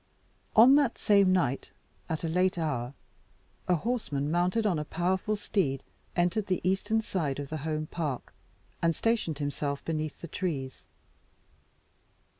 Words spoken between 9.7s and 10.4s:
beneath the